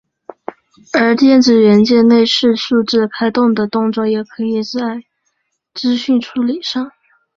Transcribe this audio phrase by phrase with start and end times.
[0.93, 5.03] 而电子元件类似数字开关的动作也可以用在
[5.75, 6.91] 资讯处理上。